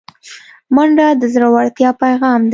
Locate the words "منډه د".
0.75-1.23